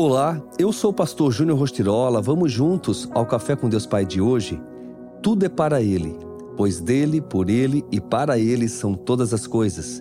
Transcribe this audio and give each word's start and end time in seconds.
Olá, 0.00 0.40
eu 0.60 0.72
sou 0.72 0.92
o 0.92 0.94
pastor 0.94 1.32
Júnior 1.32 1.58
Rostirola. 1.58 2.22
Vamos 2.22 2.52
juntos 2.52 3.08
ao 3.12 3.26
Café 3.26 3.56
com 3.56 3.68
Deus 3.68 3.84
Pai 3.84 4.06
de 4.06 4.20
hoje? 4.20 4.62
Tudo 5.20 5.44
é 5.44 5.48
para 5.48 5.82
Ele, 5.82 6.16
pois 6.56 6.78
dele, 6.78 7.20
por 7.20 7.50
Ele 7.50 7.84
e 7.90 8.00
para 8.00 8.38
Ele 8.38 8.68
são 8.68 8.94
todas 8.94 9.34
as 9.34 9.44
coisas. 9.44 10.00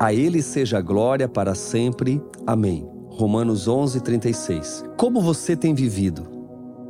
A 0.00 0.12
Ele 0.12 0.42
seja 0.42 0.78
a 0.78 0.82
glória 0.82 1.28
para 1.28 1.54
sempre. 1.54 2.20
Amém. 2.44 2.88
Romanos 3.08 3.68
11, 3.68 4.00
36. 4.00 4.84
Como 4.96 5.20
você 5.20 5.54
tem 5.54 5.76
vivido? 5.76 6.26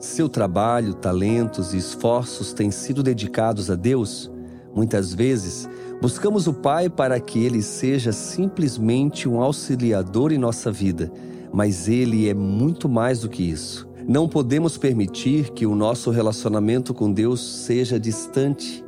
Seu 0.01 0.27
trabalho, 0.27 0.95
talentos 0.95 1.75
e 1.75 1.77
esforços 1.77 2.55
têm 2.55 2.71
sido 2.71 3.03
dedicados 3.03 3.71
a 3.71 3.75
Deus? 3.75 4.31
Muitas 4.75 5.13
vezes, 5.13 5.69
buscamos 6.01 6.47
o 6.47 6.55
Pai 6.55 6.89
para 6.89 7.21
que 7.21 7.39
Ele 7.45 7.61
seja 7.61 8.13
simplesmente 8.13 9.29
um 9.29 9.43
auxiliador 9.43 10.33
em 10.33 10.39
nossa 10.39 10.73
vida 10.73 11.13
mas 11.53 11.89
ele 11.89 12.29
é 12.29 12.35
muito 12.35 12.89
mais 12.89 13.21
do 13.21 13.29
que 13.29 13.43
isso. 13.43 13.89
Não 14.09 14.29
podemos 14.29 14.79
permitir 14.79 15.51
que 15.51 15.67
o 15.67 15.75
nosso 15.75 16.11
relacionamento 16.11 16.95
com 16.95 17.13
Deus 17.13 17.41
seja 17.41 17.99
distante, 17.99 18.85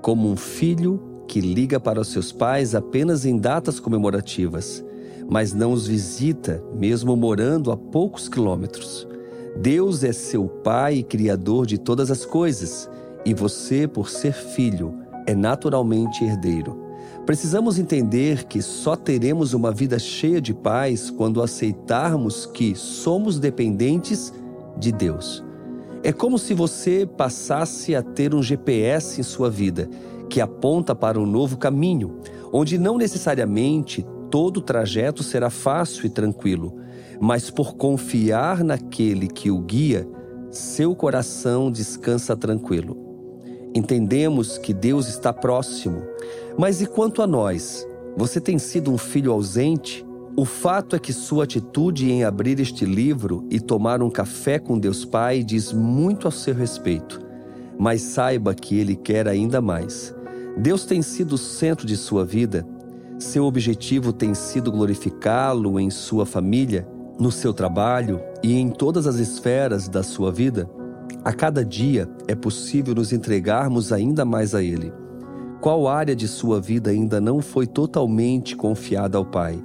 como 0.00 0.30
um 0.30 0.36
filho 0.36 1.02
que 1.26 1.40
liga 1.40 1.80
para 1.80 2.00
os 2.00 2.08
seus 2.08 2.30
pais 2.30 2.74
apenas 2.74 3.24
em 3.24 3.36
datas 3.36 3.80
comemorativas, 3.80 4.84
mas 5.28 5.52
não 5.52 5.72
os 5.72 5.88
visita, 5.88 6.62
mesmo 6.72 7.16
morando 7.16 7.72
a 7.72 7.76
poucos 7.76 8.28
quilômetros. 8.28 9.06
Deus 9.56 10.04
é 10.04 10.12
seu 10.12 10.46
Pai 10.46 10.96
e 10.96 11.02
Criador 11.02 11.66
de 11.66 11.78
todas 11.78 12.10
as 12.10 12.24
coisas, 12.24 12.88
e 13.24 13.34
você, 13.34 13.88
por 13.88 14.08
ser 14.08 14.32
filho, 14.32 14.94
é 15.26 15.34
naturalmente 15.34 16.24
herdeiro. 16.24 16.85
Precisamos 17.24 17.78
entender 17.78 18.44
que 18.44 18.62
só 18.62 18.94
teremos 18.94 19.52
uma 19.52 19.72
vida 19.72 19.98
cheia 19.98 20.40
de 20.40 20.54
paz 20.54 21.10
quando 21.10 21.42
aceitarmos 21.42 22.46
que 22.46 22.74
somos 22.74 23.38
dependentes 23.38 24.32
de 24.78 24.92
Deus. 24.92 25.44
É 26.02 26.12
como 26.12 26.38
se 26.38 26.54
você 26.54 27.04
passasse 27.04 27.94
a 27.96 28.02
ter 28.02 28.34
um 28.34 28.42
GPS 28.42 29.20
em 29.20 29.24
sua 29.24 29.50
vida 29.50 29.88
que 30.28 30.40
aponta 30.40 30.94
para 30.94 31.18
um 31.18 31.26
novo 31.26 31.56
caminho, 31.56 32.20
onde 32.52 32.78
não 32.78 32.96
necessariamente 32.96 34.06
todo 34.30 34.58
o 34.58 34.62
trajeto 34.62 35.22
será 35.22 35.50
fácil 35.50 36.06
e 36.06 36.10
tranquilo, 36.10 36.76
mas 37.20 37.50
por 37.50 37.76
confiar 37.76 38.62
naquele 38.62 39.28
que 39.28 39.50
o 39.50 39.58
guia, 39.60 40.06
seu 40.50 40.94
coração 40.94 41.70
descansa 41.70 42.36
tranquilo. 42.36 42.96
Entendemos 43.74 44.58
que 44.58 44.72
Deus 44.72 45.08
está 45.08 45.32
próximo, 45.32 46.02
mas 46.58 46.80
e 46.80 46.86
quanto 46.86 47.22
a 47.22 47.26
nós? 47.26 47.86
Você 48.16 48.40
tem 48.40 48.58
sido 48.58 48.90
um 48.90 48.96
filho 48.96 49.32
ausente? 49.32 50.06
O 50.36 50.44
fato 50.44 50.96
é 50.96 50.98
que 50.98 51.12
sua 51.12 51.44
atitude 51.44 52.10
em 52.10 52.24
abrir 52.24 52.60
este 52.60 52.84
livro 52.84 53.46
e 53.50 53.58
tomar 53.58 54.02
um 54.02 54.10
café 54.10 54.58
com 54.58 54.78
Deus 54.78 55.04
Pai 55.04 55.42
diz 55.42 55.72
muito 55.72 56.28
a 56.28 56.30
seu 56.30 56.54
respeito. 56.54 57.20
Mas 57.78 58.02
saiba 58.02 58.54
que 58.54 58.78
Ele 58.78 58.96
quer 58.96 59.28
ainda 59.28 59.60
mais. 59.60 60.14
Deus 60.56 60.84
tem 60.84 61.02
sido 61.02 61.34
o 61.34 61.38
centro 61.38 61.86
de 61.86 61.96
sua 61.96 62.24
vida. 62.24 62.66
Seu 63.18 63.44
objetivo 63.44 64.12
tem 64.12 64.34
sido 64.34 64.70
glorificá-lo 64.70 65.80
em 65.80 65.90
sua 65.90 66.26
família, 66.26 66.86
no 67.18 67.32
seu 67.32 67.54
trabalho 67.54 68.20
e 68.42 68.54
em 68.58 68.68
todas 68.68 69.06
as 69.06 69.16
esferas 69.16 69.88
da 69.88 70.02
sua 70.02 70.30
vida. 70.30 70.68
A 71.24 71.32
cada 71.32 71.64
dia 71.64 72.08
é 72.28 72.34
possível 72.34 72.94
nos 72.94 73.12
entregarmos 73.12 73.92
ainda 73.92 74.24
mais 74.24 74.54
a 74.54 74.62
Ele. 74.62 74.92
Qual 75.66 75.88
área 75.88 76.14
de 76.14 76.28
sua 76.28 76.60
vida 76.60 76.90
ainda 76.90 77.20
não 77.20 77.42
foi 77.42 77.66
totalmente 77.66 78.54
confiada 78.54 79.18
ao 79.18 79.24
Pai? 79.24 79.60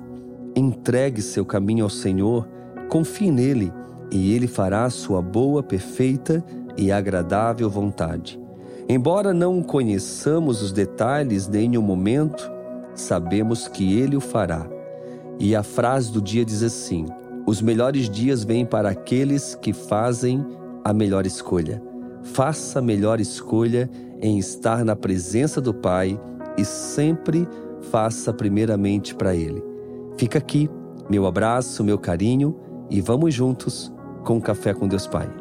Entregue 0.56 1.22
seu 1.22 1.46
caminho 1.46 1.84
ao 1.84 1.92
Senhor, 1.92 2.50
confie 2.90 3.30
nele 3.30 3.72
e 4.10 4.34
Ele 4.34 4.48
fará 4.48 4.90
sua 4.90 5.22
boa, 5.22 5.62
perfeita 5.62 6.44
e 6.76 6.92
agradável 6.92 7.70
vontade. 7.70 8.42
Embora 8.90 9.32
não 9.32 9.62
conheçamos 9.62 10.64
os 10.64 10.72
detalhes 10.72 11.48
nem 11.48 11.78
o 11.78 11.84
momento, 11.84 12.52
sabemos 12.96 13.68
que 13.68 13.96
Ele 14.00 14.18
o 14.18 14.22
fará. 14.22 14.68
E 15.38 15.56
a 15.56 15.62
frase 15.62 16.12
do 16.12 16.20
dia 16.20 16.44
diz 16.44 16.64
assim: 16.64 17.06
Os 17.46 17.62
melhores 17.62 18.10
dias 18.10 18.44
vêm 18.44 18.66
para 18.66 18.90
aqueles 18.90 19.54
que 19.54 19.72
fazem 19.72 20.44
a 20.84 20.92
melhor 20.94 21.28
escolha. 21.28 21.91
Faça 22.24 22.80
a 22.80 22.82
melhor 22.82 23.20
escolha 23.20 23.90
em 24.22 24.38
estar 24.38 24.86
na 24.86 24.96
presença 24.96 25.60
do 25.60 25.74
Pai 25.74 26.20
e 26.58 26.64
sempre 26.64 27.48
faça 27.92 28.32
primeiramente 28.32 29.16
para 29.16 29.36
Ele. 29.36 29.64
Fica 30.18 30.38
aqui, 30.38 30.70
meu 31.10 31.26
abraço, 31.26 31.84
meu 31.84 31.98
carinho 31.98 32.56
e 32.90 33.02
vamos 33.02 33.34
juntos 33.34 33.92
com 34.24 34.38
o 34.38 34.42
Café 34.42 34.74
com 34.74 34.88
Deus 34.88 35.08
Pai. 35.08 35.41